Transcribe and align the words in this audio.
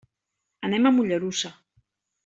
Anem 0.69 0.87
a 0.87 0.93
Mollerussa. 0.97 1.55